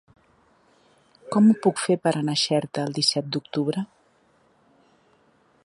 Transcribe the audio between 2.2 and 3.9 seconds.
anar a Xerta el disset d'octubre?